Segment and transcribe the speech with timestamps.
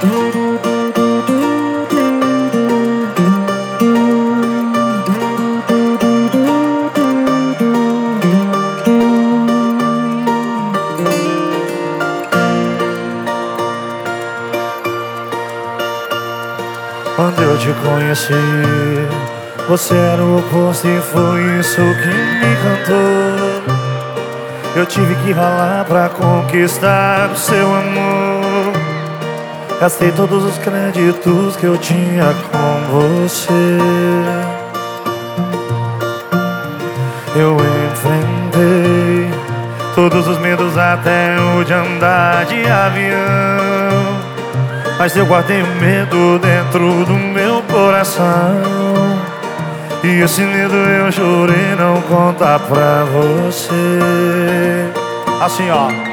[0.00, 0.12] Quando
[17.42, 18.32] eu te conheci,
[19.68, 23.74] você era o oposto e foi isso que me encantou.
[24.74, 28.29] Eu tive que ralar pra conquistar o seu amor.
[29.80, 33.78] Gastei todos os créditos que eu tinha com você.
[37.34, 39.30] Eu enfrentei
[39.94, 44.20] todos os medos até o de andar de avião.
[44.98, 48.60] Mas eu guardei o medo dentro do meu coração
[50.04, 54.92] E esse medo eu jurei não contar pra você
[55.40, 56.09] Assim ó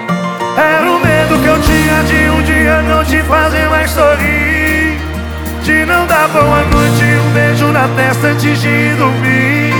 [0.58, 4.98] Era o medo que eu tinha de um dia não te fazer mais sorrir.
[5.64, 9.74] De não dar boa noite um beijo na testa antes de dormir.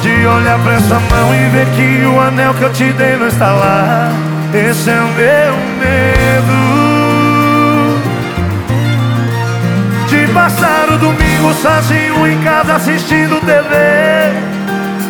[0.00, 3.26] De olhar pra essa mão e ver que o anel que eu te dei não
[3.26, 4.12] está lá.
[4.54, 6.70] Esse é o meu medo.
[10.34, 13.76] Passar o domingo sozinho em casa assistindo TV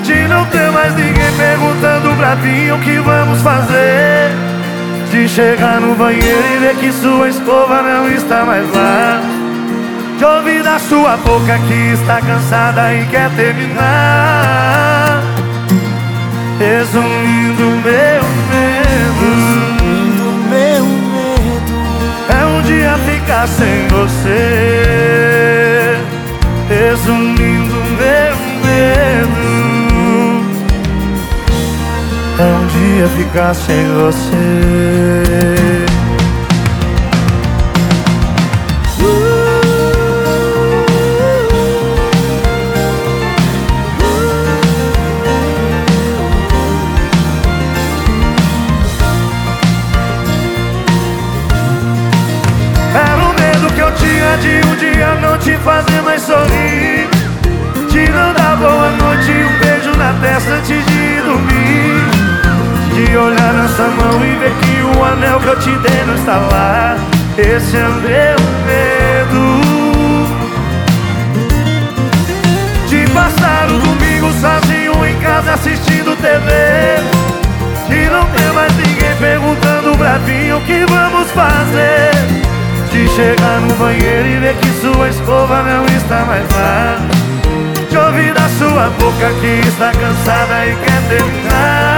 [0.03, 4.50] De não ter mais ninguém perguntando pra mim o que vamos fazer
[5.11, 9.21] De chegar no banheiro e ver que sua escova não está mais lá.
[10.17, 15.21] De ouvir da sua boca que está cansada e quer terminar.
[16.59, 17.40] Resumindo
[32.41, 34.81] É um dia ficar sem você.
[54.41, 57.11] De um dia não te fazer mais sorrir.
[58.13, 58.80] Não dar boa
[63.17, 66.97] Olhar nessa mão e ver que o anel que eu te dei não está lá.
[67.37, 69.61] Esse é meu medo.
[72.89, 76.51] De passar o domingo sozinho em casa assistindo TV
[77.89, 82.11] De não ter mais ninguém perguntando pra mim o que vamos fazer.
[82.93, 86.97] De chegar no banheiro e ver que sua escova não está mais lá.
[87.89, 91.90] De ouvir da sua boca que está cansada e quer terminar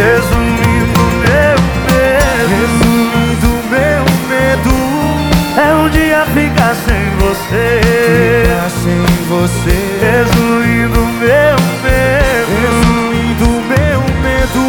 [0.00, 2.48] Resumindo meu medo.
[2.56, 4.74] Resumindo meu medo.
[5.60, 7.80] É um dia ficar sem você.
[7.84, 9.78] Ficar sem você.
[10.00, 12.50] Resumindo meu medo.
[12.62, 14.62] Resumindo meu medo.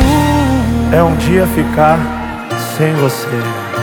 [0.94, 1.98] É um dia ficar
[2.78, 3.81] sem você